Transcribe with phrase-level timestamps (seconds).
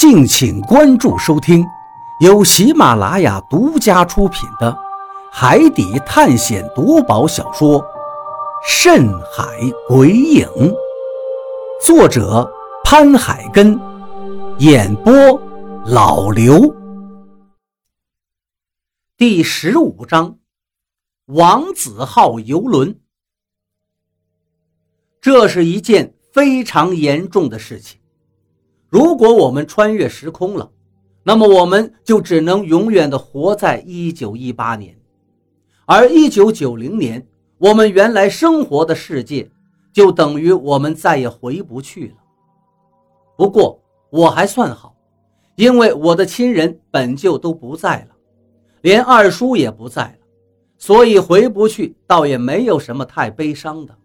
[0.00, 1.62] 敬请关注收听，
[2.20, 4.72] 由喜马拉雅独家出品的
[5.30, 7.78] 《海底探险夺宝小说》
[8.66, 9.44] 《深海
[9.86, 10.46] 鬼影》，
[11.84, 12.50] 作者
[12.82, 13.78] 潘海根，
[14.60, 15.12] 演播
[15.84, 16.74] 老刘。
[19.18, 20.38] 第十五章，
[21.26, 22.98] 王子号游轮。
[25.20, 27.99] 这是一件非常严重的事情。
[28.90, 30.68] 如果我们穿越时空了，
[31.22, 34.98] 那么我们就只能永远的活在1918年，
[35.86, 37.24] 而1990年
[37.56, 39.48] 我们原来生活的世界，
[39.92, 42.14] 就等于我们再也回不去了。
[43.36, 44.96] 不过我还算好，
[45.54, 48.16] 因为我的亲人本就都不在了，
[48.80, 50.26] 连二叔也不在了，
[50.78, 53.96] 所以回不去倒也没有什么太悲伤的，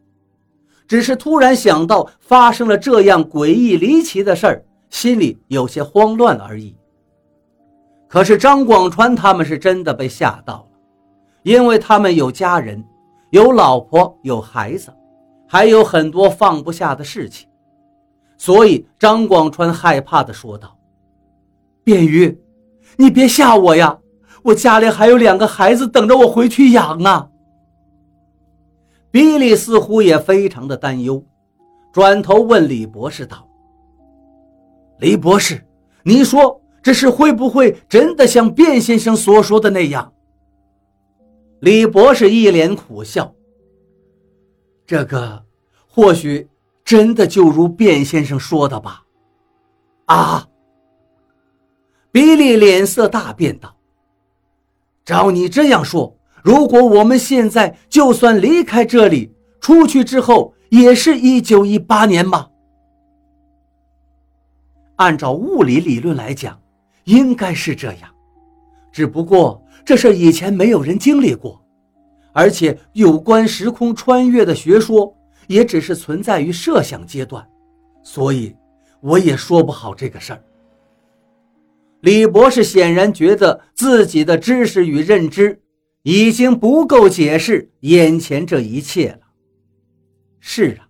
[0.88, 4.64] 只是突然想到发生了这样诡异离奇的事儿。
[4.96, 6.74] 心里有些慌乱而已。
[8.08, 10.78] 可是张广川他们是真的被吓到了，
[11.44, 12.82] 因为他们有家人，
[13.32, 14.94] 有老婆，有孩子，
[15.50, 17.46] 还有很多放不下的事情，
[18.38, 20.74] 所以张广川害怕地说道
[21.84, 22.42] ：“便于，
[22.96, 24.00] 你别吓我呀，
[24.44, 27.30] 我家里还有两个孩子等着我回去养啊。”
[29.12, 31.22] 比利似乎也非常的担忧，
[31.92, 33.46] 转头问李博士道。
[35.00, 35.66] 李博士，
[36.04, 40.14] 你说这事会不会真的像卞先生所说的那样？
[41.60, 43.34] 李博士一脸苦笑。
[44.86, 45.44] 这个
[45.88, 46.48] 或许
[46.84, 49.04] 真的就如卞先生说的吧？
[50.06, 50.48] 啊！
[52.12, 53.76] 比利脸色大变道
[55.04, 62.48] ：“照你这样说，如果我们现在就算离开这里，出去之后也是一九一八年吗？”
[64.98, 66.60] 按照物理理论来讲，
[67.04, 68.10] 应该是这样，
[68.92, 71.62] 只不过这事以前没有人经历过，
[72.32, 75.16] 而且有关时空穿越的学说
[75.48, 77.46] 也只是存在于设想阶段，
[78.04, 78.56] 所以
[79.02, 80.44] 我也说不好这个事儿。
[82.02, 85.60] 李博士显然觉得自己的知识与认知
[86.04, 89.20] 已经不够解释眼前这一切了。
[90.40, 90.88] 是啊，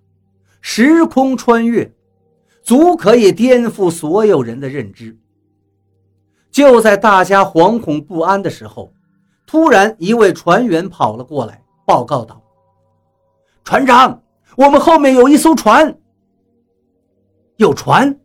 [0.61, 1.89] 时空穿越。
[2.65, 5.15] 足可以颠覆所有人的认知。
[6.49, 8.91] 就在大家惶恐不安的时候，
[9.45, 12.41] 突然一位船员跑了过来，报告道
[13.63, 14.23] ：“船长，
[14.57, 15.95] 我们后面有一艘船。”
[17.57, 18.19] 有船！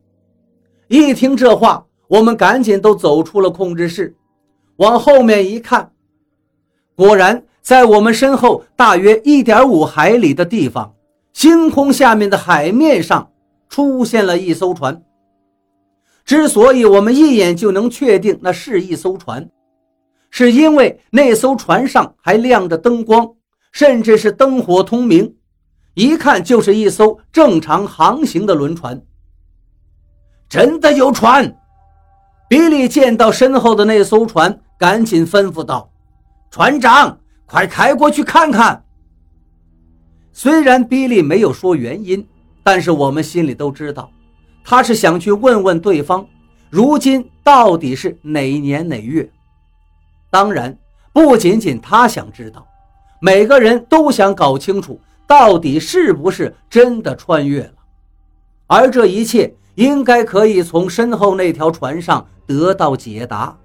[0.88, 4.16] 一听这话，我们赶紧都走出了控制室，
[4.76, 5.92] 往后面一看，
[6.96, 10.94] 果然在我们身后大约一点五海里的地方，
[11.34, 13.30] 星空下面的海面上。
[13.70, 15.02] 出现了一艘船。
[16.26, 19.48] 之所以我们一眼就能确定那是一艘船，
[20.30, 23.30] 是因为那艘船上还亮着灯光，
[23.72, 25.34] 甚至是灯火通明，
[25.94, 29.00] 一看就是一艘正常航行的轮船。
[30.48, 31.56] 真的有船！
[32.48, 35.90] 比利见到身后的那艘船，赶紧吩咐道
[36.50, 38.84] ：“船长，快开过去看看。”
[40.32, 42.26] 虽然比利没有说原因。
[42.62, 44.10] 但是我们心里都知道，
[44.62, 46.26] 他是想去问问对方，
[46.68, 49.28] 如今到底是哪年哪月。
[50.30, 50.76] 当然，
[51.12, 52.66] 不仅仅他想知道，
[53.20, 57.72] 每个人都想搞清楚到底是不是真的穿越了。
[58.66, 63.56] 而这一切应该可以从身后那条船上得到解答。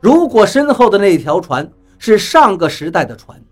[0.00, 3.42] 如果身后的那条船是上个时代的船，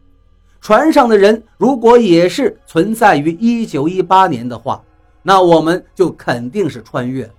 [0.61, 4.83] 船上的人如果也是存在于一九一八年的话，
[5.23, 7.31] 那我们就肯定是穿越了；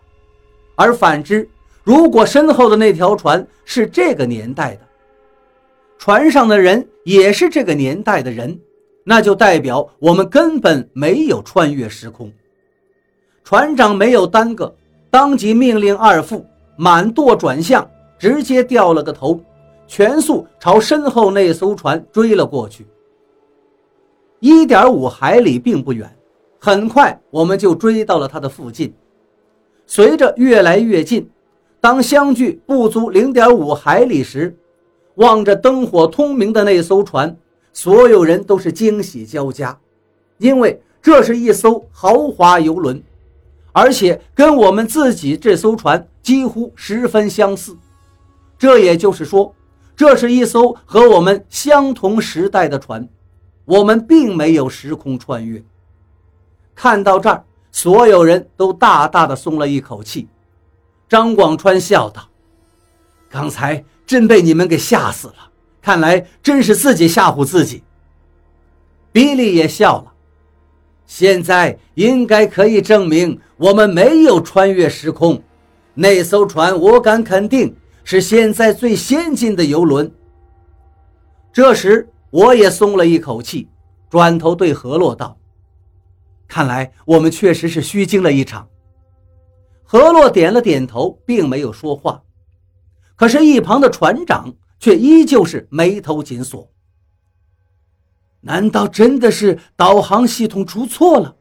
[0.76, 1.50] 而反之，
[1.84, 4.82] 如果身后的那条船是这个年代的，
[5.98, 8.58] 船上的人也是这个年代的人，
[9.04, 12.32] 那就代表我们根本没有穿越时空。
[13.44, 14.74] 船长没有耽搁，
[15.10, 16.46] 当即命令二副
[16.76, 17.90] 满舵转向，
[18.20, 19.40] 直接掉了个头，
[19.88, 22.86] 全速朝身后那艘船追了过去。
[24.40, 26.16] 一点五海里并不远，
[26.60, 28.94] 很快我们就追到了它的附近。
[29.86, 31.30] 随着越来越近，
[31.82, 34.56] 当相距不足零点五海里时，
[35.16, 37.36] 望着灯火通明的那艘船，
[37.74, 39.76] 所有人都是惊喜交加，
[40.38, 43.02] 因为这是一艘豪华游轮，
[43.72, 47.76] 而且跟我们自己这艘船几乎十分相似。
[48.60, 49.56] 这也就是说，
[49.96, 53.08] 这是一艘和我们相同时代的船。
[53.68, 55.62] 我们并没有时空穿越。
[56.74, 60.30] 看到这儿，所有人都大大的松了一口气。
[61.10, 62.30] 张广川笑道
[63.30, 67.84] ：“刚才真被你们给吓死了，看来真是自己吓唬自己。”
[69.12, 70.14] 比利也笑了。
[71.06, 75.42] 现在应该可以证明我们没有穿越时空。
[75.94, 77.76] 那艘船，我敢肯定
[78.06, 80.10] 是现在最先进的游轮。
[81.52, 83.68] 这时，我也松了一口气，
[84.10, 85.38] 转头对何洛道
[86.48, 88.68] ：“看来我们确实是虚惊了一场。”
[89.84, 92.22] 何洛点了点头，并没有说话。
[93.16, 96.70] 可是，一旁的船长却依旧是眉头紧锁。
[98.42, 101.36] 难道真的是导航系统出错了？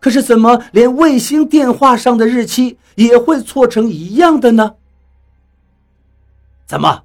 [0.00, 4.74] 可是怎么连卫星电话上的日期也会错成一样的呢？
[6.66, 7.04] 怎么，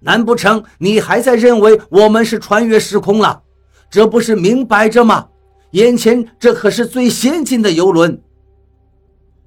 [0.00, 3.42] 难不成你还在认为我们是穿越时空了？
[3.90, 5.28] 这不是明摆着吗？
[5.72, 8.20] 眼前这可是最先进的游轮。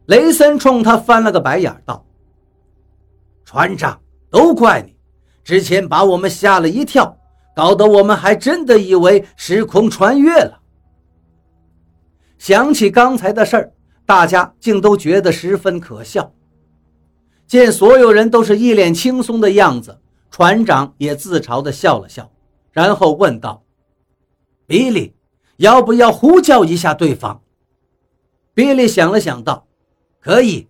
[0.05, 2.05] 雷森冲他翻了个白眼，道
[3.45, 4.95] ：“船长，都怪你，
[5.43, 7.17] 之前把我们吓了一跳，
[7.55, 10.59] 搞得我们还真的以为时空穿越了。”
[12.37, 13.71] 想起刚才的事儿，
[14.05, 16.33] 大家竟都觉得十分可笑。
[17.47, 19.97] 见所有人都是一脸轻松的样子，
[20.33, 22.27] 船长也自嘲地笑了笑，
[22.71, 23.63] 然后问道
[24.65, 25.13] ：“比利，
[25.57, 27.39] 要不要呼叫一下对方？”
[28.55, 29.67] 比利想了想，道
[30.19, 30.67] ：“可以。”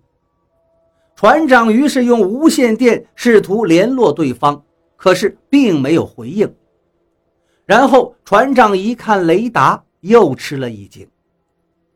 [1.15, 4.61] 船长于是用无线电试图联络对方，
[4.97, 6.53] 可是并没有回应。
[7.65, 11.07] 然后船长一看雷达，又吃了一惊。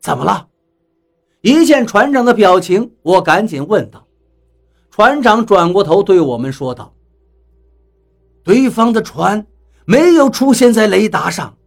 [0.00, 0.48] 怎么了？
[1.42, 4.06] 一见船长的表情，我赶紧问道。
[4.90, 6.94] 船长转过头对我们说道
[8.48, 9.46] ：“对方的船
[9.84, 11.58] 没有出现在雷达上，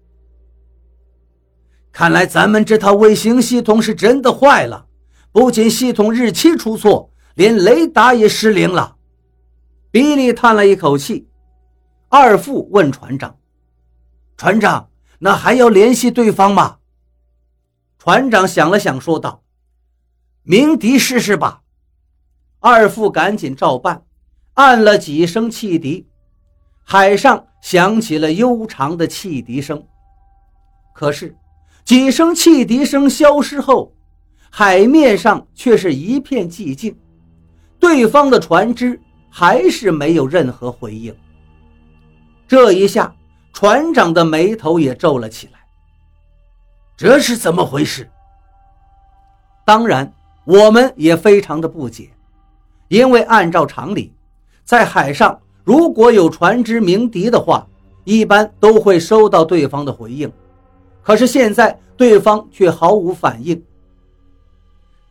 [1.91, 4.87] 看来咱们这套卫星系统是真的坏了。
[5.31, 8.95] 不仅系统日期出错，连雷达也失灵了。”
[9.91, 11.27] 比利叹了一口气。
[12.09, 13.37] 二副问船长
[14.35, 14.89] ：“船长，
[15.19, 16.79] 那还要联系对方吗？”
[17.99, 19.43] 船长想了想，说道
[20.41, 21.61] ：“鸣笛试试吧。”
[22.59, 24.03] 二副赶紧照办，
[24.55, 26.07] 按了几声汽笛，
[26.83, 29.81] 海上响起了悠长的汽笛声。
[30.93, 31.35] 可是，
[31.83, 33.93] 几声汽笛声消失后，
[34.49, 36.95] 海面上却是一片寂静，
[37.79, 38.99] 对方的船只
[39.29, 41.15] 还是没有任何回应。
[42.47, 43.15] 这一下，
[43.53, 45.59] 船长的眉头也皱了起来。
[46.97, 48.07] 这是怎么回事？
[49.65, 50.13] 当然，
[50.43, 52.11] 我们也非常的不解，
[52.89, 54.13] 因为按照常理，
[54.65, 57.67] 在海上如果有船只鸣笛的话，
[58.03, 60.31] 一般都会收到对方的回应。
[61.03, 63.61] 可是现在对方却毫无反应，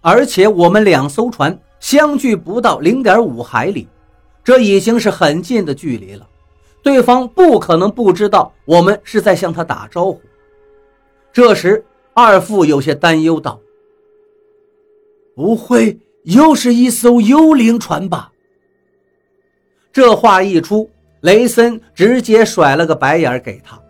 [0.01, 3.89] 而且我们两艘船相距不到零点五海里，
[4.43, 6.27] 这已经是很近的距离了。
[6.83, 10.21] 对方不可能不知道我们是在向他打招呼。
[11.33, 13.61] 这时，二副有些担忧道
[15.37, 18.30] ：“不会又是一艘幽灵船吧？”
[19.93, 20.89] 这话一出，
[21.21, 23.81] 雷森直接甩了个白眼给他：“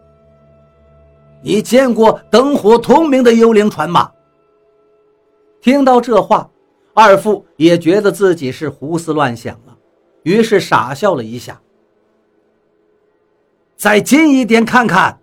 [1.43, 4.11] 你见过灯火通明的幽灵船吗？”
[5.61, 6.51] 听到这话，
[6.95, 9.77] 二副也觉得自己是胡思乱想了，
[10.23, 11.61] 于是傻笑了一下
[13.77, 15.19] ：“再近一点看看。”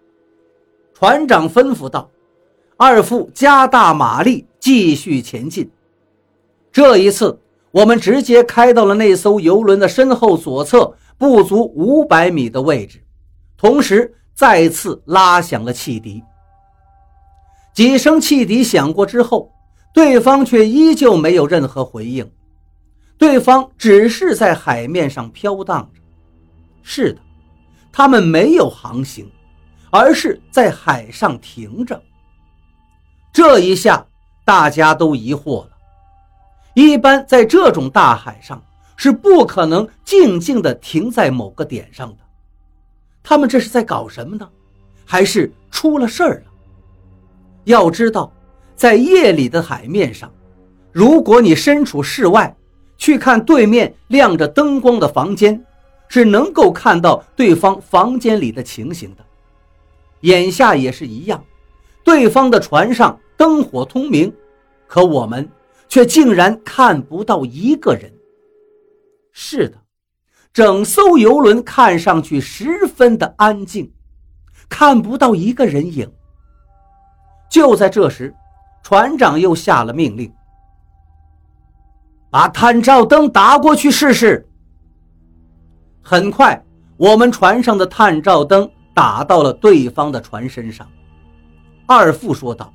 [0.94, 2.10] 船长吩咐道
[2.78, 5.70] ：“二副加大马力，继续前进。
[6.72, 7.40] 这一次，
[7.78, 13.00] 我们直接开到了那艘游轮的身后左侧不足五百米的位置，
[13.56, 16.24] 同时再次拉响了汽笛。
[17.76, 19.52] 几声汽笛响过之后，
[19.94, 22.28] 对方却依旧没有任何回应，
[23.16, 26.02] 对方只是在海面上飘荡着。
[26.82, 27.20] 是的，
[27.92, 29.30] 他们没有航行。
[29.90, 32.02] 而是在海上停着。
[33.32, 34.06] 这一下，
[34.44, 35.77] 大家都疑惑了。
[36.78, 38.64] 一般在这种大海上，
[38.98, 42.18] 是不可能静静地停在某个点上的。
[43.24, 44.48] 他们这是在搞什么呢？
[45.04, 46.52] 还是出了事儿了？
[47.64, 48.32] 要知道，
[48.76, 50.32] 在夜里的海面上，
[50.92, 52.56] 如果你身处室外，
[52.96, 55.60] 去看对面亮着灯光的房间，
[56.08, 59.26] 是能够看到对方房间里的情形的。
[60.20, 61.44] 眼下也是一样，
[62.04, 64.32] 对方的船上灯火通明，
[64.86, 65.50] 可我们
[65.88, 68.12] 却竟然看不到一个人。
[69.32, 69.78] 是的，
[70.52, 73.92] 整艘游轮看上去十分的安静，
[74.68, 76.12] 看不到一个人影。
[77.50, 78.34] 就在这时，
[78.84, 80.34] 船长又下了命令
[82.30, 84.48] ：“把探照灯打过去试试。
[86.02, 86.62] 很快，
[86.98, 90.90] 我们船上的探照灯打到了对方的船身上。
[91.86, 92.74] 二副说道：“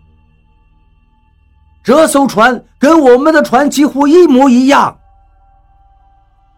[1.82, 4.98] 这艘船跟我们的船几乎一模一样。”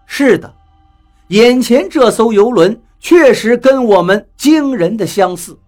[0.06, 0.52] 是的，
[1.28, 5.58] 眼前这艘游轮确实跟我们惊人的相似。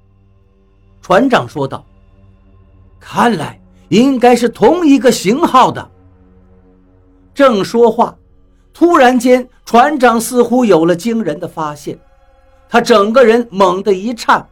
[1.01, 1.85] 船长说道
[3.01, 5.91] ：“看来应该是同一个型号的。”
[7.35, 8.15] 正说话，
[8.73, 11.99] 突然间，船长似乎有了惊人的发现，
[12.69, 14.47] 他整个人猛地一颤，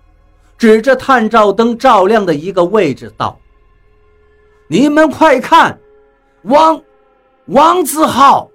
[0.56, 3.38] 指着探照灯照亮的一个位置道
[4.68, 5.78] ：“你们快看，
[6.42, 6.82] 王，
[7.46, 8.50] 王子号。”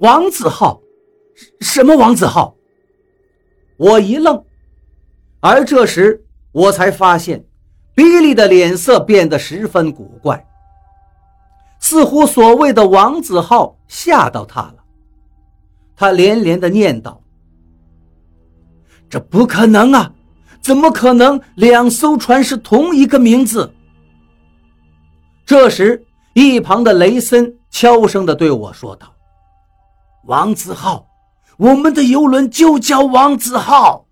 [0.00, 0.80] 王子浩，
[1.60, 2.56] 什么王子浩？
[3.76, 4.42] 我一愣，
[5.40, 7.44] 而这时我才发现，
[7.94, 10.42] 比利的脸色变得十分古怪，
[11.80, 14.76] 似乎所谓的王子浩吓到他了。
[15.94, 17.18] 他连连的念叨
[19.10, 20.10] ：“这不可能啊！
[20.62, 23.70] 怎么可能两艘船是同一个名字？”
[25.50, 29.12] 这时，一旁的雷森悄声的对我说道。
[30.26, 31.08] 王子浩，
[31.56, 34.04] 我们的游轮就叫王子浩。